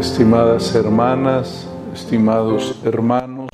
estimadas 0.00 0.74
hermanas, 0.74 1.68
estimados 1.92 2.80
hermanos, 2.86 3.50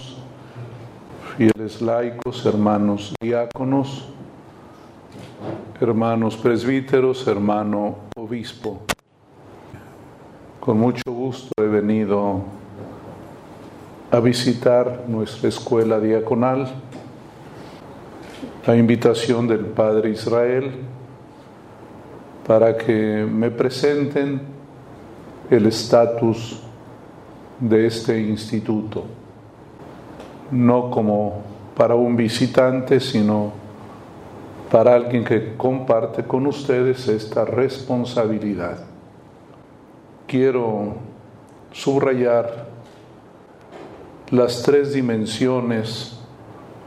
fieles 1.37 1.83
laicos, 1.83 2.47
hermanos 2.47 3.13
diáconos, 3.21 4.07
hermanos 5.81 6.37
presbíteros, 6.37 7.27
hermano 7.27 7.97
obispo. 8.15 8.79
Con 10.61 10.79
mucho 10.79 11.03
gusto 11.07 11.51
he 11.61 11.67
venido 11.67 12.43
a 14.13 14.21
visitar 14.21 15.03
nuestra 15.09 15.49
escuela 15.49 15.99
diaconal, 15.99 16.69
la 18.65 18.77
invitación 18.77 19.49
del 19.49 19.67
Padre 19.67 20.11
Israel 20.11 20.71
para 22.47 22.77
que 22.77 23.27
me 23.29 23.51
presenten 23.51 24.56
el 25.51 25.67
estatus 25.67 26.61
de 27.61 27.87
este 27.87 28.21
instituto, 28.21 29.05
no 30.51 30.91
como 30.91 31.43
para 31.77 31.95
un 31.95 32.17
visitante, 32.17 33.01
sino 33.01 33.53
para 34.71 34.95
alguien 34.95 35.25
que 35.25 35.57
comparte 35.57 36.25
con 36.25 36.47
ustedes 36.47 37.07
esta 37.09 37.45
responsabilidad. 37.45 38.79
Quiero 40.27 40.95
subrayar 41.73 42.67
las 44.31 44.63
tres 44.63 44.93
dimensiones 44.93 46.19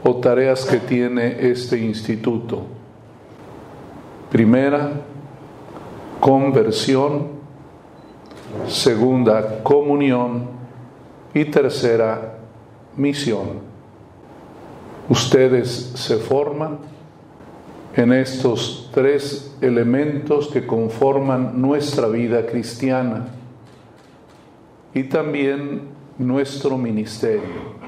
o 0.04 0.16
tareas 0.16 0.64
que 0.64 0.78
tiene 0.78 1.50
este 1.50 1.78
instituto. 1.78 2.62
Primera, 4.30 4.90
conversión 6.20 7.39
segunda, 8.66 9.62
comunión 9.62 10.48
y 11.34 11.44
tercera, 11.44 12.38
misión. 12.96 13.70
Ustedes 15.08 15.92
se 15.94 16.16
forman 16.16 16.78
en 17.96 18.12
estos 18.12 18.88
tres 18.94 19.56
elementos 19.60 20.48
que 20.48 20.66
conforman 20.66 21.60
nuestra 21.60 22.06
vida 22.08 22.46
cristiana 22.46 23.28
y 24.94 25.04
también 25.04 25.82
nuestro 26.18 26.76
ministerio. 26.76 27.80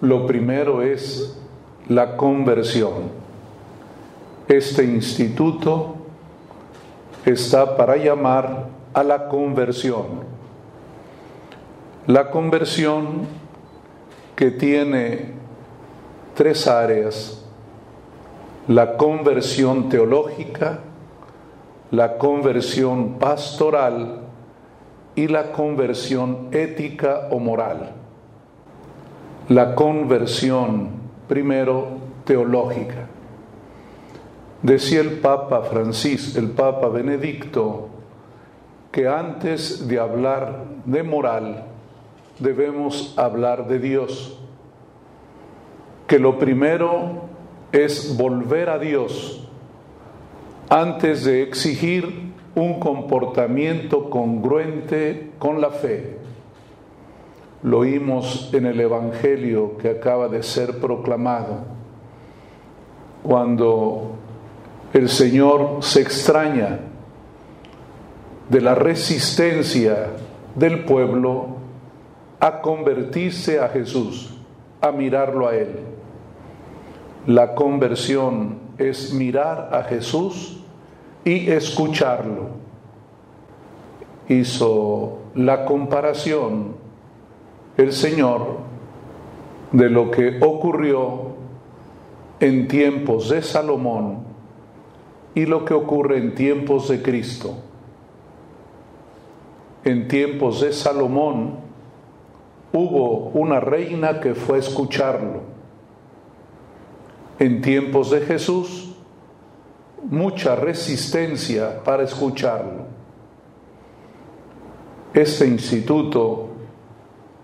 Lo 0.00 0.26
primero 0.26 0.82
es 0.82 1.38
la 1.88 2.16
conversión. 2.16 3.22
Este 4.48 4.84
instituto 4.84 5.94
está 7.24 7.76
para 7.76 7.96
llamar 7.96 8.66
a 8.94 9.02
la 9.02 9.28
conversión. 9.28 10.32
La 12.06 12.30
conversión 12.30 13.26
que 14.34 14.50
tiene 14.50 15.32
tres 16.34 16.66
áreas, 16.66 17.44
la 18.68 18.96
conversión 18.96 19.88
teológica, 19.88 20.80
la 21.90 22.16
conversión 22.18 23.18
pastoral 23.18 24.20
y 25.14 25.28
la 25.28 25.52
conversión 25.52 26.48
ética 26.52 27.28
o 27.30 27.38
moral. 27.38 27.92
La 29.48 29.74
conversión, 29.74 30.90
primero, 31.28 31.88
teológica. 32.24 33.06
Decía 34.62 35.00
el 35.00 35.18
Papa 35.18 35.62
Francisco, 35.62 36.38
el 36.38 36.50
Papa 36.50 36.88
Benedicto, 36.88 37.88
que 38.92 39.08
antes 39.08 39.88
de 39.88 39.98
hablar 39.98 40.66
de 40.84 41.02
moral 41.02 41.64
debemos 42.38 43.14
hablar 43.16 43.66
de 43.66 43.78
Dios, 43.78 44.38
que 46.06 46.18
lo 46.18 46.38
primero 46.38 47.22
es 47.72 48.16
volver 48.18 48.68
a 48.68 48.78
Dios 48.78 49.48
antes 50.68 51.24
de 51.24 51.42
exigir 51.42 52.32
un 52.54 52.80
comportamiento 52.80 54.10
congruente 54.10 55.30
con 55.38 55.60
la 55.62 55.70
fe. 55.70 56.18
Lo 57.62 57.78
oímos 57.78 58.50
en 58.52 58.66
el 58.66 58.78
Evangelio 58.78 59.78
que 59.78 59.88
acaba 59.88 60.28
de 60.28 60.42
ser 60.42 60.80
proclamado, 60.80 61.60
cuando 63.22 64.16
el 64.92 65.08
Señor 65.08 65.78
se 65.80 66.02
extraña 66.02 66.91
de 68.48 68.60
la 68.60 68.74
resistencia 68.74 70.10
del 70.54 70.84
pueblo 70.84 71.56
a 72.40 72.60
convertirse 72.60 73.60
a 73.60 73.68
Jesús, 73.68 74.34
a 74.80 74.90
mirarlo 74.90 75.48
a 75.48 75.54
Él. 75.56 75.78
La 77.26 77.54
conversión 77.54 78.58
es 78.78 79.12
mirar 79.14 79.70
a 79.72 79.84
Jesús 79.84 80.60
y 81.24 81.50
escucharlo. 81.50 82.48
Hizo 84.28 85.18
la 85.34 85.64
comparación 85.64 86.74
el 87.76 87.92
Señor 87.92 88.58
de 89.70 89.88
lo 89.88 90.10
que 90.10 90.38
ocurrió 90.42 91.32
en 92.40 92.66
tiempos 92.66 93.30
de 93.30 93.40
Salomón 93.40 94.24
y 95.34 95.46
lo 95.46 95.64
que 95.64 95.74
ocurre 95.74 96.18
en 96.18 96.34
tiempos 96.34 96.88
de 96.88 97.00
Cristo 97.00 97.56
en 99.84 100.06
tiempos 100.06 100.60
de 100.60 100.72
Salomón 100.72 101.56
hubo 102.72 103.30
una 103.30 103.60
reina 103.60 104.20
que 104.20 104.34
fue 104.34 104.56
a 104.56 104.60
escucharlo. 104.60 105.42
En 107.38 107.60
tiempos 107.60 108.10
de 108.10 108.20
Jesús, 108.20 108.94
mucha 110.04 110.54
resistencia 110.54 111.82
para 111.82 112.04
escucharlo. 112.04 112.86
Este 115.12 115.46
instituto 115.46 116.50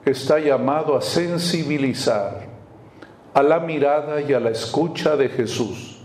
está 0.04 0.38
llamado 0.38 0.96
a 0.96 1.02
sensibilizar 1.02 2.46
a 3.34 3.42
la 3.42 3.60
mirada 3.60 4.20
y 4.20 4.32
a 4.32 4.40
la 4.40 4.50
escucha 4.50 5.16
de 5.16 5.28
Jesús. 5.28 6.00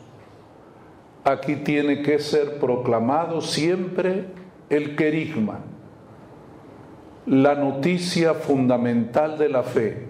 Aquí 1.23 1.57
tiene 1.57 2.01
que 2.01 2.19
ser 2.19 2.59
proclamado 2.59 3.39
siempre 3.39 4.25
el 4.69 4.95
querigma 4.95 5.59
la 7.25 7.55
noticia 7.55 8.33
fundamental 8.33 9.37
de 9.37 9.49
la 9.49 9.63
fe. 9.63 10.07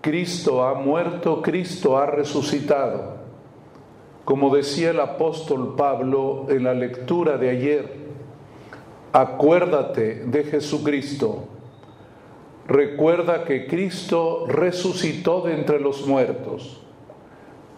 Cristo 0.00 0.64
ha 0.64 0.74
muerto, 0.74 1.42
Cristo 1.42 1.98
ha 1.98 2.06
resucitado. 2.06 3.18
Como 4.24 4.54
decía 4.54 4.90
el 4.90 5.00
apóstol 5.00 5.74
Pablo 5.76 6.46
en 6.48 6.64
la 6.64 6.74
lectura 6.74 7.36
de 7.36 7.50
ayer, 7.50 7.94
acuérdate 9.12 10.24
de 10.26 10.44
Jesucristo. 10.44 11.44
Recuerda 12.66 13.44
que 13.44 13.66
Cristo 13.66 14.46
resucitó 14.48 15.42
de 15.42 15.54
entre 15.54 15.80
los 15.80 16.06
muertos. 16.06 16.80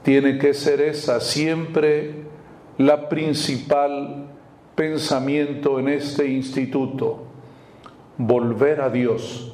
Tiene 0.02 0.38
que 0.38 0.54
ser 0.54 0.80
esa 0.80 1.20
siempre 1.20 2.14
la 2.78 3.08
principal 3.08 4.26
pensamiento 4.74 5.78
en 5.78 5.88
este 5.88 6.26
instituto 6.28 7.21
volver 8.18 8.80
a 8.80 8.90
Dios, 8.90 9.52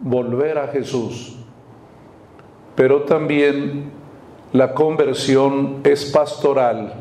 volver 0.00 0.58
a 0.58 0.68
Jesús. 0.68 1.36
Pero 2.74 3.02
también 3.02 3.92
la 4.52 4.74
conversión 4.74 5.80
es 5.84 6.06
pastoral, 6.12 6.94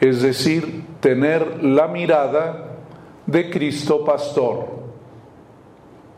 es 0.00 0.22
decir, 0.22 0.84
tener 1.00 1.62
la 1.62 1.88
mirada 1.88 2.76
de 3.26 3.50
Cristo 3.50 4.04
pastor. 4.04 4.78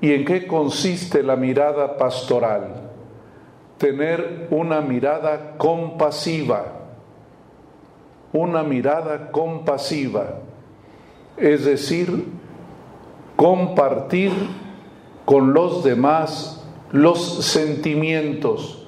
¿Y 0.01 0.13
en 0.13 0.25
qué 0.25 0.47
consiste 0.47 1.23
la 1.23 1.37
mirada 1.37 1.97
pastoral? 1.97 2.91
Tener 3.79 4.49
una 4.51 4.81
mirada 4.81 5.57
compasiva, 5.59 6.65
una 8.33 8.63
mirada 8.63 9.31
compasiva, 9.31 10.39
es 11.37 11.65
decir, 11.65 12.27
compartir 13.41 14.33
con 15.25 15.55
los 15.55 15.83
demás 15.83 16.63
los 16.93 17.43
sentimientos, 17.43 18.87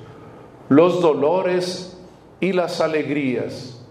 los 0.69 1.01
dolores 1.01 1.99
y 2.39 2.53
las 2.53 2.83
alegrías. 2.83 3.83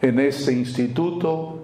En 0.00 0.18
este 0.18 0.54
instituto 0.54 1.58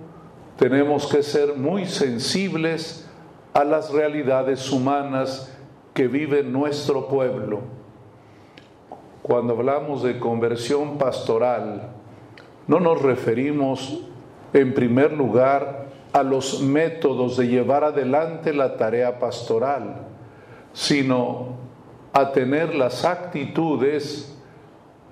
tenemos 0.59 1.07
que 1.07 1.23
ser 1.23 1.57
muy 1.57 1.87
sensibles 1.87 3.09
a 3.55 3.65
las 3.65 3.91
realidades 3.91 4.71
humanas 4.71 5.51
que 5.95 6.07
vive 6.07 6.43
nuestro 6.43 7.09
pueblo. 7.09 7.61
Cuando 9.23 9.55
hablamos 9.55 10.03
de 10.03 10.19
conversión 10.19 10.99
pastoral, 10.99 11.95
no 12.67 12.79
nos 12.79 13.01
referimos 13.01 14.03
en 14.53 14.75
primer 14.75 15.15
lugar 15.15 15.84
a 16.15 16.23
los 16.23 16.63
métodos 16.63 17.37
de 17.37 17.49
llevar 17.49 17.83
adelante 17.83 18.55
la 18.55 18.77
tarea 18.77 19.19
pastoral, 19.19 20.07
sino 20.73 21.57
a 22.13 22.31
tener 22.31 22.73
las 22.73 23.05
actitudes, 23.05 24.33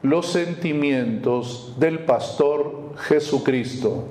los 0.00 0.28
sentimientos 0.28 1.74
del 1.76 2.04
pastor 2.04 2.94
Jesucristo. 2.98 4.04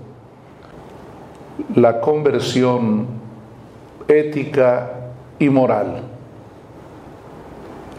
La 1.76 2.02
conversión 2.02 3.08
ética 4.10 5.12
y 5.40 5.50
moral. 5.50 6.04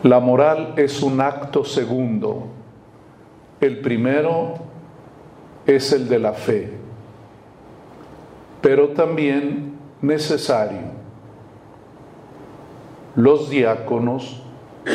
La 0.03 0.21
moral 0.21 0.75
es 0.77 1.03
un 1.03 1.19
acto 1.23 1.65
segundo. 1.65 2.44
El 3.59 3.81
primero 3.81 4.53
es 5.65 5.93
el 5.93 6.11
de 6.11 6.19
la 6.19 6.35
fe, 6.35 6.73
pero 8.62 8.91
también 8.91 9.75
necesario. 10.00 10.93
Los 13.14 13.50
diáconos, 13.50 14.43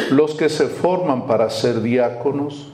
los 0.10 0.34
que 0.34 0.50
se 0.50 0.68
forman 0.68 1.28
para 1.28 1.52
ser 1.52 1.82
diáconos, 1.82 2.74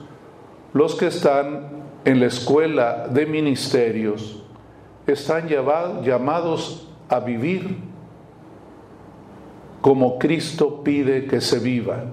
los 0.72 0.94
que 0.94 1.08
están 1.08 1.84
en 2.06 2.20
la 2.20 2.26
escuela 2.26 3.08
de 3.08 3.26
ministerios, 3.26 4.42
están 5.06 5.48
llamados 5.48 6.88
a 7.10 7.20
vivir 7.20 7.76
como 9.84 10.18
Cristo 10.18 10.82
pide 10.82 11.26
que 11.26 11.42
se 11.42 11.58
viva. 11.58 12.04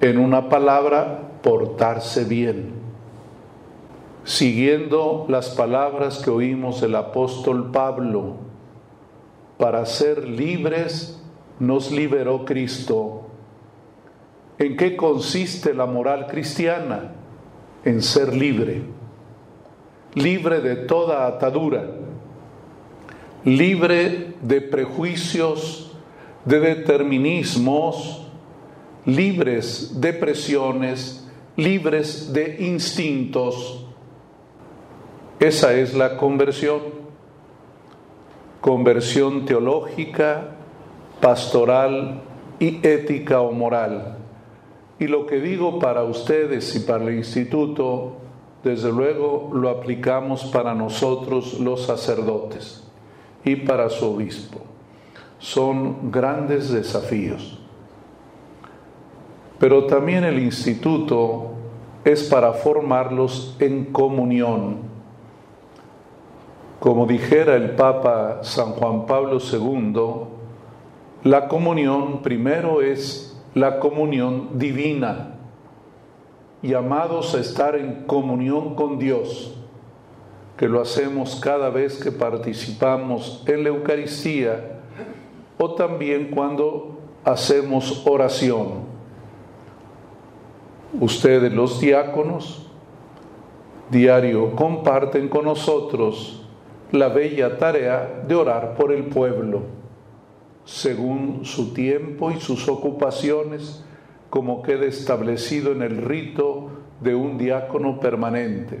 En 0.00 0.18
una 0.18 0.48
palabra, 0.48 1.30
portarse 1.42 2.24
bien. 2.24 2.83
Siguiendo 4.24 5.26
las 5.28 5.50
palabras 5.50 6.18
que 6.18 6.30
oímos 6.30 6.80
del 6.80 6.96
apóstol 6.96 7.70
Pablo, 7.70 8.36
para 9.58 9.84
ser 9.86 10.26
libres 10.26 11.22
nos 11.58 11.92
liberó 11.92 12.44
Cristo. 12.44 13.28
¿En 14.58 14.76
qué 14.76 14.96
consiste 14.96 15.74
la 15.74 15.86
moral 15.86 16.26
cristiana? 16.26 17.12
En 17.84 18.02
ser 18.02 18.34
libre, 18.34 18.82
libre 20.14 20.60
de 20.60 20.76
toda 20.76 21.26
atadura, 21.26 21.84
libre 23.44 24.34
de 24.40 24.60
prejuicios, 24.62 25.92
de 26.46 26.60
determinismos, 26.60 28.26
libres 29.04 30.00
de 30.00 30.12
presiones, 30.14 31.28
libres 31.56 32.32
de 32.32 32.56
instintos. 32.60 33.83
Esa 35.40 35.74
es 35.74 35.94
la 35.94 36.16
conversión. 36.16 36.80
Conversión 38.60 39.44
teológica, 39.44 40.52
pastoral 41.20 42.22
y 42.58 42.86
ética 42.86 43.40
o 43.40 43.52
moral. 43.52 44.16
Y 44.98 45.06
lo 45.06 45.26
que 45.26 45.40
digo 45.40 45.78
para 45.78 46.04
ustedes 46.04 46.74
y 46.76 46.80
para 46.80 47.04
el 47.04 47.16
instituto, 47.16 48.16
desde 48.62 48.90
luego 48.90 49.50
lo 49.52 49.68
aplicamos 49.68 50.44
para 50.44 50.74
nosotros 50.74 51.60
los 51.60 51.84
sacerdotes 51.84 52.84
y 53.44 53.56
para 53.56 53.90
su 53.90 54.06
obispo 54.06 54.60
son 55.44 56.10
grandes 56.10 56.70
desafíos. 56.70 57.58
Pero 59.58 59.84
también 59.84 60.24
el 60.24 60.38
instituto 60.38 61.50
es 62.02 62.24
para 62.24 62.54
formarlos 62.54 63.54
en 63.58 63.92
comunión. 63.92 64.93
Como 66.84 67.06
dijera 67.06 67.56
el 67.56 67.70
Papa 67.76 68.40
San 68.42 68.72
Juan 68.72 69.06
Pablo 69.06 69.38
II, 69.38 69.94
la 71.22 71.48
comunión 71.48 72.20
primero 72.20 72.82
es 72.82 73.42
la 73.54 73.80
comunión 73.80 74.58
divina, 74.58 75.38
llamados 76.60 77.34
a 77.34 77.40
estar 77.40 77.74
en 77.74 78.04
comunión 78.04 78.74
con 78.74 78.98
Dios, 78.98 79.56
que 80.58 80.68
lo 80.68 80.78
hacemos 80.78 81.36
cada 81.36 81.70
vez 81.70 81.98
que 81.98 82.12
participamos 82.12 83.42
en 83.46 83.64
la 83.64 83.70
Eucaristía 83.70 84.82
o 85.56 85.74
también 85.74 86.32
cuando 86.34 86.98
hacemos 87.24 88.02
oración. 88.06 88.84
Ustedes 91.00 91.50
los 91.50 91.80
diáconos 91.80 92.66
diario 93.90 94.54
comparten 94.54 95.30
con 95.30 95.46
nosotros 95.46 96.42
la 96.94 97.08
bella 97.08 97.58
tarea 97.58 98.22
de 98.24 98.36
orar 98.36 98.74
por 98.76 98.92
el 98.92 99.06
pueblo, 99.06 99.62
según 100.64 101.44
su 101.44 101.74
tiempo 101.74 102.30
y 102.30 102.38
sus 102.38 102.68
ocupaciones, 102.68 103.84
como 104.30 104.62
queda 104.62 104.86
establecido 104.86 105.72
en 105.72 105.82
el 105.82 105.96
rito 105.96 106.68
de 107.00 107.16
un 107.16 107.36
diácono 107.36 107.98
permanente. 107.98 108.80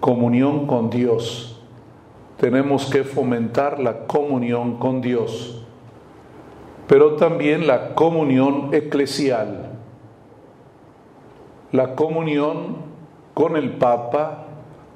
Comunión 0.00 0.66
con 0.66 0.88
Dios 0.88 1.60
tenemos 2.38 2.86
que 2.86 3.04
fomentar 3.04 3.78
la 3.78 4.06
comunión 4.06 4.78
con 4.78 5.02
Dios, 5.02 5.66
pero 6.86 7.16
también 7.16 7.66
la 7.66 7.94
comunión 7.94 8.70
eclesial, 8.72 9.72
la 11.72 11.94
comunión 11.94 12.76
con 13.34 13.54
el 13.54 13.72
Papa, 13.72 14.46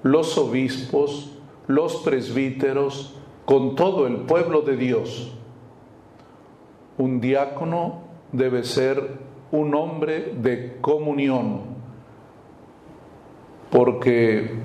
los 0.02 0.38
obispos, 0.38 1.31
los 1.66 1.96
presbíteros, 1.96 3.14
con 3.44 3.74
todo 3.74 4.06
el 4.06 4.18
pueblo 4.22 4.62
de 4.62 4.76
Dios. 4.76 5.34
Un 6.98 7.20
diácono 7.20 8.02
debe 8.30 8.64
ser 8.64 9.18
un 9.50 9.74
hombre 9.74 10.34
de 10.40 10.78
comunión, 10.80 11.62
porque 13.70 14.60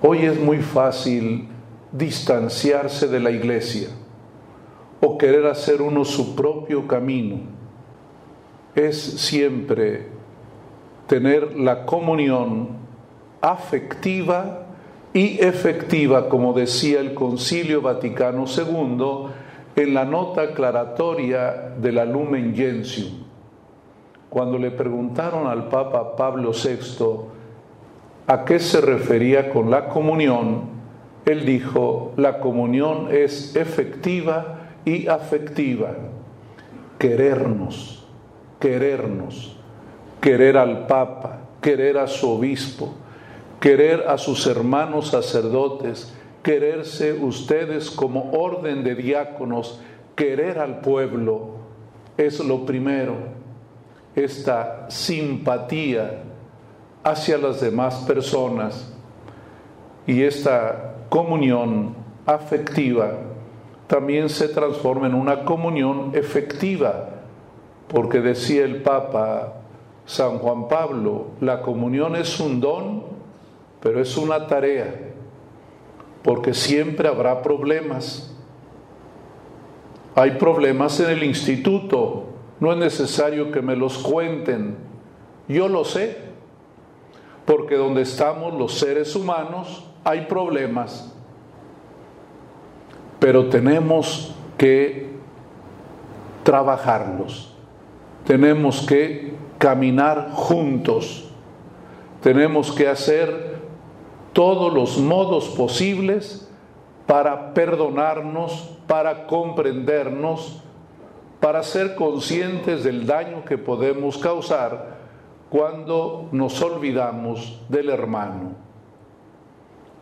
Hoy 0.00 0.18
es 0.18 0.38
muy 0.38 0.58
fácil 0.58 1.48
distanciarse 1.90 3.08
de 3.08 3.18
la 3.18 3.32
iglesia 3.32 3.88
o 5.00 5.18
querer 5.18 5.46
hacer 5.46 5.82
uno 5.82 6.04
su 6.04 6.36
propio 6.36 6.86
camino. 6.86 7.40
Es 8.76 8.96
siempre 8.96 10.06
tener 11.08 11.58
la 11.58 11.84
comunión 11.84 12.68
afectiva 13.40 14.67
y 15.12 15.38
efectiva, 15.40 16.28
como 16.28 16.52
decía 16.52 17.00
el 17.00 17.14
Concilio 17.14 17.80
Vaticano 17.80 18.44
II 18.46 19.30
en 19.76 19.94
la 19.94 20.04
nota 20.04 20.42
aclaratoria 20.42 21.72
de 21.80 21.92
la 21.92 22.04
Lumen 22.04 22.54
Gentium. 22.54 23.28
Cuando 24.28 24.58
le 24.58 24.70
preguntaron 24.70 25.46
al 25.46 25.68
Papa 25.68 26.14
Pablo 26.16 26.52
VI 26.52 27.04
a 28.26 28.44
qué 28.44 28.58
se 28.58 28.80
refería 28.80 29.50
con 29.50 29.70
la 29.70 29.88
comunión, 29.88 30.78
él 31.24 31.46
dijo, 31.46 32.12
la 32.16 32.40
comunión 32.40 33.08
es 33.10 33.56
efectiva 33.56 34.58
y 34.84 35.06
afectiva. 35.06 35.94
Querernos, 36.98 38.06
querernos, 38.60 39.56
querer 40.20 40.58
al 40.58 40.86
Papa, 40.86 41.40
querer 41.60 41.98
a 41.98 42.06
su 42.06 42.28
obispo, 42.30 42.94
querer 43.60 44.04
a 44.08 44.18
sus 44.18 44.46
hermanos 44.46 45.08
sacerdotes, 45.08 46.14
quererse 46.42 47.12
ustedes 47.12 47.90
como 47.90 48.30
orden 48.32 48.84
de 48.84 48.94
diáconos, 48.94 49.80
querer 50.14 50.58
al 50.58 50.80
pueblo, 50.80 51.56
es 52.16 52.40
lo 52.40 52.64
primero. 52.64 53.14
Esta 54.14 54.86
simpatía 54.90 56.22
hacia 57.04 57.38
las 57.38 57.60
demás 57.60 58.04
personas 58.06 58.92
y 60.06 60.22
esta 60.22 60.94
comunión 61.08 61.94
afectiva 62.26 63.12
también 63.86 64.28
se 64.28 64.48
transforma 64.48 65.06
en 65.06 65.14
una 65.14 65.44
comunión 65.44 66.12
efectiva, 66.14 67.08
porque 67.88 68.20
decía 68.20 68.64
el 68.64 68.82
Papa 68.82 69.54
San 70.04 70.38
Juan 70.38 70.68
Pablo, 70.68 71.28
la 71.40 71.62
comunión 71.62 72.16
es 72.16 72.38
un 72.40 72.60
don, 72.60 73.17
pero 73.80 74.00
es 74.00 74.16
una 74.16 74.46
tarea, 74.46 75.12
porque 76.22 76.54
siempre 76.54 77.08
habrá 77.08 77.42
problemas. 77.42 78.34
Hay 80.14 80.32
problemas 80.32 80.98
en 81.00 81.10
el 81.10 81.22
instituto, 81.22 82.26
no 82.60 82.72
es 82.72 82.78
necesario 82.78 83.52
que 83.52 83.62
me 83.62 83.76
los 83.76 83.98
cuenten, 83.98 84.76
yo 85.48 85.68
lo 85.68 85.84
sé 85.84 86.28
porque 87.48 87.76
donde 87.76 88.02
estamos 88.02 88.52
los 88.52 88.74
seres 88.74 89.16
humanos 89.16 89.82
hay 90.04 90.26
problemas, 90.26 91.14
pero 93.18 93.48
tenemos 93.48 94.34
que 94.58 95.08
trabajarlos, 96.42 97.54
tenemos 98.26 98.84
que 98.86 99.32
caminar 99.56 100.30
juntos, 100.32 101.30
tenemos 102.22 102.70
que 102.70 102.86
hacer 102.86 103.57
todos 104.32 104.72
los 104.72 104.98
modos 104.98 105.48
posibles 105.50 106.48
para 107.06 107.54
perdonarnos, 107.54 108.76
para 108.86 109.26
comprendernos, 109.26 110.62
para 111.40 111.62
ser 111.62 111.94
conscientes 111.94 112.84
del 112.84 113.06
daño 113.06 113.44
que 113.44 113.58
podemos 113.58 114.18
causar 114.18 114.98
cuando 115.50 116.28
nos 116.32 116.60
olvidamos 116.60 117.60
del 117.68 117.88
hermano. 117.90 118.52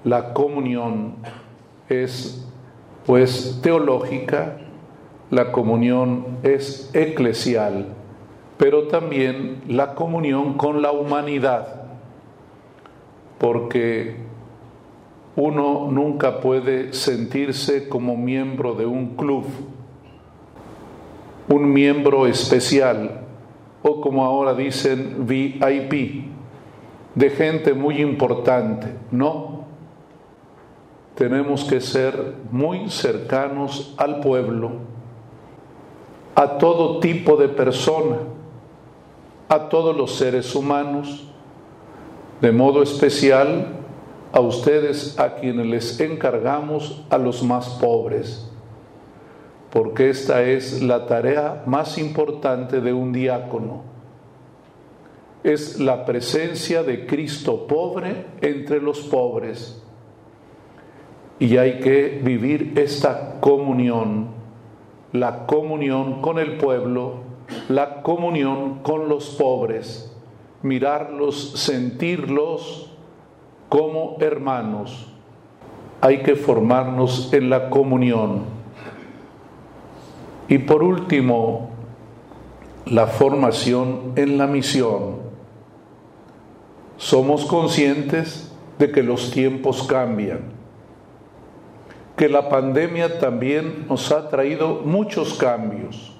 La 0.02 0.32
comunión 0.32 1.16
es 1.88 2.46
pues 3.06 3.60
teológica, 3.62 4.58
la 5.30 5.52
comunión 5.52 6.38
es 6.42 6.90
eclesial, 6.92 7.86
pero 8.56 8.88
también 8.88 9.62
la 9.68 9.94
comunión 9.94 10.54
con 10.54 10.82
la 10.82 10.90
humanidad, 10.90 11.85
porque 13.38 14.16
uno 15.36 15.88
nunca 15.90 16.40
puede 16.40 16.94
sentirse 16.94 17.88
como 17.88 18.16
miembro 18.16 18.74
de 18.74 18.86
un 18.86 19.16
club, 19.16 19.44
un 21.48 21.72
miembro 21.72 22.26
especial, 22.26 23.20
o 23.82 24.00
como 24.00 24.24
ahora 24.24 24.54
dicen 24.54 25.26
VIP, 25.26 26.24
de 27.14 27.30
gente 27.30 27.74
muy 27.74 28.00
importante. 28.00 28.88
No, 29.10 29.66
tenemos 31.14 31.64
que 31.64 31.80
ser 31.80 32.34
muy 32.50 32.88
cercanos 32.88 33.94
al 33.98 34.20
pueblo, 34.20 34.72
a 36.34 36.58
todo 36.58 37.00
tipo 37.00 37.36
de 37.36 37.48
persona, 37.48 38.16
a 39.48 39.68
todos 39.68 39.96
los 39.96 40.16
seres 40.16 40.54
humanos, 40.54 41.28
de 42.40 42.52
modo 42.52 42.82
especial 42.82 43.76
a 44.32 44.40
ustedes 44.40 45.18
a 45.18 45.36
quienes 45.36 45.66
les 45.66 46.00
encargamos 46.00 47.04
a 47.08 47.16
los 47.16 47.42
más 47.42 47.68
pobres, 47.80 48.50
porque 49.70 50.10
esta 50.10 50.42
es 50.42 50.82
la 50.82 51.06
tarea 51.06 51.62
más 51.66 51.96
importante 51.98 52.80
de 52.80 52.92
un 52.92 53.12
diácono. 53.12 53.82
Es 55.42 55.78
la 55.78 56.04
presencia 56.04 56.82
de 56.82 57.06
Cristo 57.06 57.66
pobre 57.66 58.26
entre 58.40 58.80
los 58.80 59.00
pobres. 59.00 59.82
Y 61.38 61.56
hay 61.56 61.80
que 61.80 62.20
vivir 62.22 62.72
esta 62.76 63.38
comunión, 63.40 64.28
la 65.12 65.46
comunión 65.46 66.20
con 66.20 66.38
el 66.38 66.56
pueblo, 66.56 67.20
la 67.68 68.02
comunión 68.02 68.80
con 68.82 69.08
los 69.08 69.30
pobres, 69.30 70.15
mirarlos, 70.62 71.52
sentirlos, 71.56 72.90
como 73.68 74.16
hermanos. 74.20 75.06
Hay 76.00 76.22
que 76.22 76.36
formarnos 76.36 77.32
en 77.32 77.50
la 77.50 77.70
comunión. 77.70 78.44
Y 80.48 80.58
por 80.58 80.82
último, 80.82 81.70
la 82.86 83.08
formación 83.08 84.12
en 84.14 84.38
la 84.38 84.46
misión. 84.46 85.16
Somos 86.96 87.44
conscientes 87.44 88.54
de 88.78 88.92
que 88.92 89.02
los 89.02 89.32
tiempos 89.32 89.82
cambian, 89.86 90.40
que 92.16 92.28
la 92.28 92.48
pandemia 92.48 93.18
también 93.18 93.86
nos 93.88 94.12
ha 94.12 94.28
traído 94.28 94.82
muchos 94.84 95.34
cambios, 95.34 96.12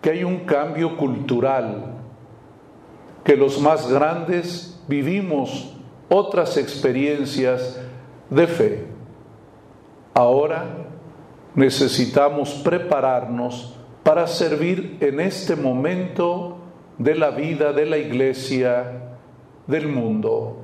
que 0.00 0.10
hay 0.10 0.24
un 0.24 0.40
cambio 0.40 0.96
cultural, 0.96 1.95
que 3.26 3.36
los 3.36 3.60
más 3.60 3.90
grandes 3.90 4.80
vivimos 4.86 5.74
otras 6.08 6.56
experiencias 6.56 7.76
de 8.30 8.46
fe. 8.46 8.86
Ahora 10.14 10.64
necesitamos 11.56 12.54
prepararnos 12.62 13.74
para 14.04 14.28
servir 14.28 14.98
en 15.00 15.18
este 15.18 15.56
momento 15.56 16.58
de 16.98 17.16
la 17.16 17.30
vida 17.30 17.72
de 17.72 17.86
la 17.86 17.98
iglesia, 17.98 19.16
del 19.66 19.88
mundo. 19.88 20.58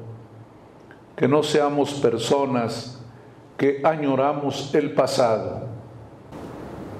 Que 1.16 1.26
no 1.26 1.42
seamos 1.42 1.94
personas 1.94 3.04
que 3.56 3.80
añoramos 3.82 4.72
el 4.72 4.92
pasado. 4.92 5.66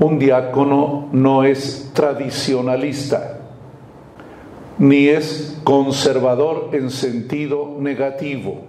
Un 0.00 0.19
diácono 0.19 1.09
no 1.12 1.45
es 1.45 1.92
tradicionalista 1.95 3.42
ni 4.83 5.07
es 5.07 5.61
conservador 5.62 6.71
en 6.73 6.91
sentido 6.91 7.77
negativo. 7.79 8.62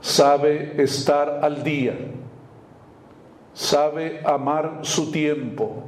Sabe 0.00 0.82
estar 0.82 1.40
al 1.42 1.62
día, 1.62 1.92
sabe 3.52 4.22
amar 4.24 4.78
su 4.84 5.10
tiempo, 5.10 5.82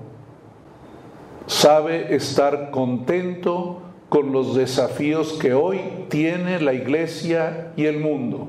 sabe 1.47 2.15
estar 2.15 2.71
contento 2.71 3.81
con 4.11 4.31
los 4.31 4.55
desafíos 4.55 5.33
que 5.41 5.55
hoy 5.55 5.81
tiene 6.11 6.61
la 6.61 6.75
iglesia 6.75 7.73
y 7.77 7.87
el 7.87 7.99
mundo. 7.99 8.49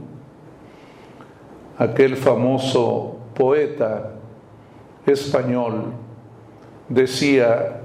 Aquel 1.78 2.18
famoso 2.18 3.16
poeta 3.34 4.12
español 5.06 5.94
decía, 6.90 7.81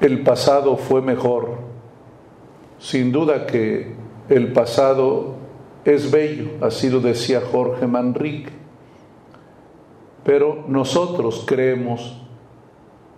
el 0.00 0.22
pasado 0.22 0.76
fue 0.76 1.02
mejor. 1.02 1.58
Sin 2.78 3.10
duda 3.10 3.46
que 3.46 3.94
el 4.28 4.52
pasado 4.52 5.34
es 5.84 6.10
bello, 6.10 6.50
así 6.60 6.88
lo 6.88 7.00
decía 7.00 7.40
Jorge 7.40 7.86
Manrique. 7.86 8.50
Pero 10.24 10.64
nosotros 10.68 11.44
creemos 11.46 12.22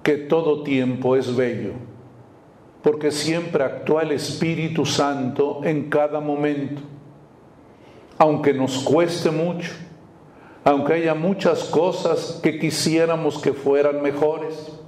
que 0.03 0.17
todo 0.17 0.63
tiempo 0.63 1.17
es 1.17 1.37
bello, 1.37 1.73
porque 2.83 3.11
siempre 3.11 3.65
actúa 3.65 4.03
el 4.03 4.13
Espíritu 4.13 4.87
Santo 4.87 5.61
en 5.65 5.91
cada 5.91 6.21
momento, 6.21 6.81
aunque 8.17 8.55
nos 8.55 8.79
cueste 8.83 9.31
mucho, 9.31 9.73
aunque 10.65 10.95
haya 10.95 11.15
muchas 11.15 11.65
cosas 11.65 12.41
que 12.43 12.59
quisiéramos 12.59 13.39
que 13.39 13.53
fueran 13.53 14.01
mejores 14.01 14.80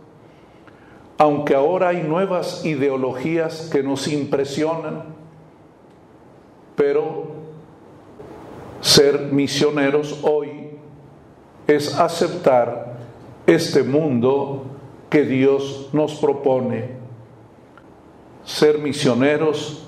aunque 1.23 1.55
ahora 1.55 1.91
hay 1.91 2.03
nuevas 2.03 2.65
ideologías 2.65 3.69
que 3.71 3.81
nos 3.81 4.09
impresionan, 4.09 5.05
pero 6.75 7.27
ser 8.81 9.31
misioneros 9.31 10.19
hoy 10.25 10.71
es 11.69 11.97
aceptar 11.97 12.97
este 13.47 13.85
mundo 13.85 14.65
que 15.09 15.23
Dios 15.23 15.91
nos 15.93 16.15
propone. 16.15 16.89
Ser 18.45 18.79
misioneros 18.79 19.87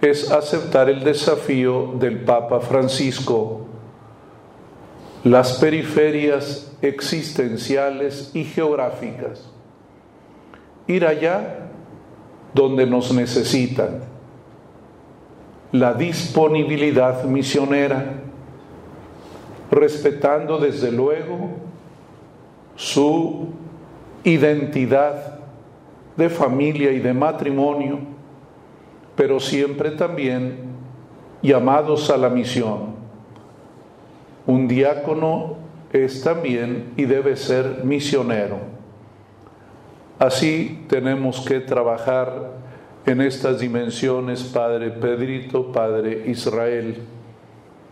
es 0.00 0.30
aceptar 0.32 0.88
el 0.88 1.04
desafío 1.04 1.92
del 1.98 2.24
Papa 2.24 2.58
Francisco, 2.60 3.66
las 5.24 5.58
periferias 5.58 6.74
existenciales 6.80 8.30
y 8.32 8.44
geográficas 8.44 9.59
ir 10.90 11.06
allá 11.06 11.68
donde 12.52 12.86
nos 12.86 13.12
necesitan. 13.12 14.00
La 15.72 15.94
disponibilidad 15.94 17.24
misionera, 17.24 18.04
respetando 19.70 20.58
desde 20.58 20.90
luego 20.90 21.50
su 22.74 23.48
identidad 24.24 25.38
de 26.16 26.28
familia 26.28 26.90
y 26.90 26.98
de 26.98 27.14
matrimonio, 27.14 28.00
pero 29.14 29.38
siempre 29.38 29.92
también 29.92 30.70
llamados 31.40 32.10
a 32.10 32.16
la 32.16 32.28
misión. 32.28 32.98
Un 34.46 34.66
diácono 34.66 35.56
es 35.92 36.22
también 36.22 36.92
y 36.96 37.04
debe 37.04 37.36
ser 37.36 37.84
misionero. 37.84 38.69
Así 40.20 40.84
tenemos 40.86 41.40
que 41.40 41.60
trabajar 41.60 42.50
en 43.06 43.22
estas 43.22 43.58
dimensiones, 43.58 44.42
Padre 44.42 44.90
Pedrito, 44.90 45.72
Padre 45.72 46.24
Israel, 46.26 46.98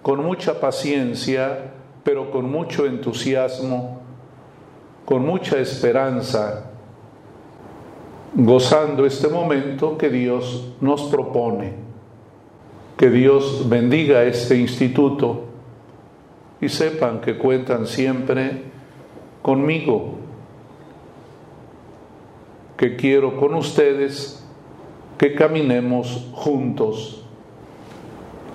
con 0.03 0.23
mucha 0.23 0.61
paciencia, 0.61 1.73
pero 2.05 2.31
con 2.31 2.53
mucho 2.53 2.85
entusiasmo, 2.85 4.03
con 5.07 5.25
mucha 5.25 5.59
esperanza, 5.59 6.71
gozando 8.35 9.07
este 9.07 9.29
momento 9.29 9.97
que 9.97 10.11
Dios 10.11 10.75
nos 10.83 11.05
propone. 11.05 11.73
Que 12.99 13.09
Dios 13.09 13.67
bendiga 13.71 14.25
este 14.25 14.59
instituto 14.59 15.45
y 16.61 16.69
sepan 16.69 17.23
que 17.23 17.39
cuentan 17.39 17.87
siempre 17.87 18.65
conmigo 19.41 20.18
que 22.79 22.97
quiero 22.97 23.37
con 23.37 23.55
ustedes 23.55 24.43
que 25.19 25.35
caminemos 25.35 26.31
juntos 26.33 27.19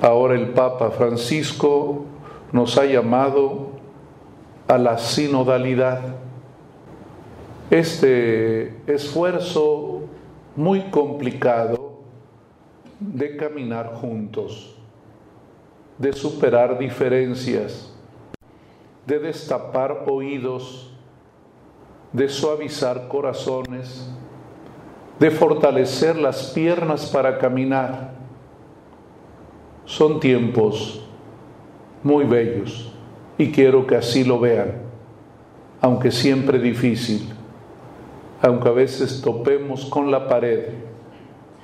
Ahora 0.04 0.36
el 0.36 0.50
Papa 0.50 0.92
Francisco 0.92 2.04
nos 2.52 2.78
ha 2.78 2.84
llamado 2.84 3.70
a 4.68 4.78
la 4.78 4.98
sinodalidad. 4.98 6.02
Este 7.70 8.76
esfuerzo 8.86 10.02
muy 10.58 10.82
complicado 10.90 12.02
de 13.00 13.38
caminar 13.38 13.94
juntos, 13.94 14.76
de 15.98 16.12
superar 16.12 16.78
diferencias, 16.78 17.96
de 19.08 19.20
destapar 19.20 20.04
oídos, 20.10 20.93
de 22.14 22.30
suavizar 22.30 23.08
corazones, 23.08 24.08
de 25.20 25.32
fortalecer 25.32 26.16
las 26.16 26.52
piernas 26.52 27.08
para 27.08 27.40
caminar. 27.40 28.14
Son 29.86 30.20
tiempos 30.20 31.04
muy 32.04 32.26
bellos 32.26 32.94
y 33.38 33.52
quiero 33.52 33.88
que 33.88 33.96
así 33.96 34.24
lo 34.24 34.40
vean, 34.40 34.74
aunque 35.82 36.12
siempre 36.12 36.60
difícil, 36.60 37.30
aunque 38.42 38.70
a 38.70 38.74
veces 38.74 39.22
topemos 39.22 39.86
con 39.86 40.12
la 40.12 40.28
pared, 40.28 40.70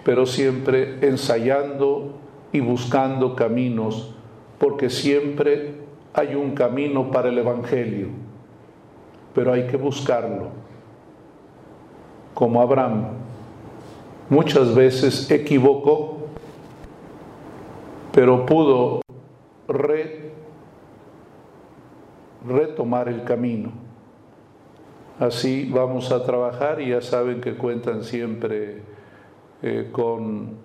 pero 0.04 0.26
siempre 0.26 0.98
ensayando 1.08 2.18
y 2.52 2.60
buscando 2.60 3.36
caminos, 3.36 4.16
porque 4.58 4.90
siempre 4.90 5.76
hay 6.14 6.36
un 6.36 6.52
camino 6.52 7.12
para 7.12 7.30
el 7.30 7.38
Evangelio, 7.38 8.08
pero 9.40 9.54
hay 9.54 9.68
que 9.68 9.78
buscarlo, 9.78 10.50
como 12.34 12.62
Abraham 12.62 13.06
muchas 14.30 14.76
veces 14.76 15.32
equivocó 15.32 16.18
pero 18.12 18.46
pudo 18.46 19.00
retomar 22.46 23.08
el 23.08 23.24
camino. 23.24 23.72
Así 25.18 25.70
vamos 25.72 26.12
a 26.12 26.26
trabajar 26.26 26.82
y 26.82 26.90
ya 26.90 27.00
saben 27.00 27.40
que 27.40 27.56
cuentan 27.56 28.04
siempre 28.04 28.82
eh, 29.62 29.88
con 29.94 30.58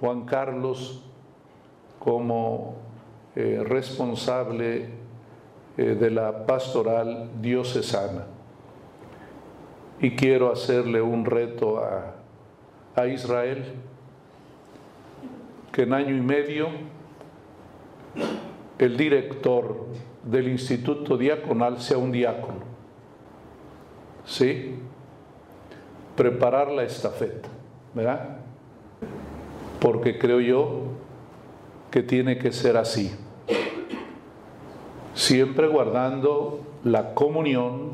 Juan 0.00 0.24
Carlos 0.24 1.04
como 2.00 2.74
eh, 3.36 3.62
responsable 3.64 5.05
de 5.84 6.10
la 6.10 6.46
pastoral 6.46 7.30
diocesana. 7.40 8.24
Y 10.00 10.16
quiero 10.16 10.52
hacerle 10.52 11.00
un 11.00 11.24
reto 11.24 11.78
a, 11.78 12.14
a 12.94 13.06
Israel 13.06 13.64
que 15.72 15.82
en 15.82 15.92
año 15.92 16.16
y 16.16 16.20
medio 16.20 16.68
el 18.78 18.96
director 18.96 19.86
del 20.24 20.48
instituto 20.48 21.16
diaconal 21.16 21.80
sea 21.80 21.98
un 21.98 22.12
diácono. 22.12 22.60
¿Sí? 24.24 24.74
Preparar 26.16 26.70
la 26.70 26.82
estafeta, 26.82 27.48
¿verdad? 27.94 28.38
Porque 29.80 30.18
creo 30.18 30.40
yo 30.40 30.82
que 31.90 32.02
tiene 32.02 32.38
que 32.38 32.52
ser 32.52 32.76
así. 32.76 33.14
Siempre 35.16 35.66
guardando 35.66 36.60
la 36.84 37.14
comunión 37.14 37.92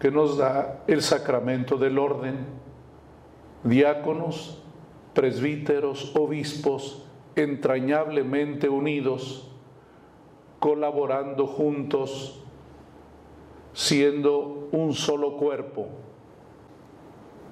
que 0.00 0.10
nos 0.10 0.38
da 0.38 0.82
el 0.86 1.02
sacramento 1.02 1.76
del 1.76 1.98
orden, 1.98 2.46
diáconos 3.62 4.62
presbíteros, 5.12 6.16
obispos, 6.16 7.04
entrañablemente 7.34 8.70
unidos, 8.70 9.50
colaborando 10.60 11.46
juntos, 11.46 12.42
siendo 13.74 14.70
un 14.72 14.94
solo 14.94 15.36
cuerpo. 15.36 15.88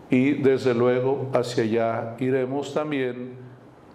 Y 0.08 0.32
desde 0.32 0.72
luego 0.72 1.28
hacia 1.34 1.64
allá 1.64 2.16
iremos 2.20 2.72
también 2.72 3.36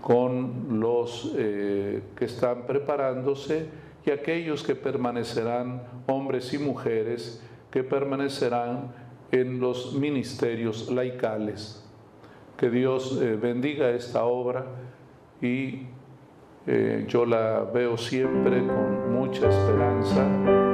con 0.02 0.80
los 0.80 1.34
eh, 1.36 2.04
que 2.16 2.26
están 2.26 2.68
preparándose 2.68 3.89
y 4.06 4.12
aquellos 4.12 4.64
que 4.64 4.76
permanecerán, 4.76 5.84
hombres 6.08 6.54
y 6.54 6.58
mujeres, 6.58 7.44
que 7.72 7.84
permanecerán 7.84 8.94
en 9.32 9.60
los 9.60 9.94
ministerios 9.94 10.90
laicales. 10.90 11.86
Que 12.58 12.70
Dios 12.70 13.20
eh, 13.22 13.36
bendiga 13.36 13.90
esta 13.92 14.24
obra 14.24 14.66
y 15.42 15.84
eh, 16.68 17.06
yo 17.08 17.26
la 17.26 17.62
veo 17.74 17.98
siempre 17.98 18.66
con 18.66 19.14
mucha 19.14 19.48
esperanza 19.50 20.69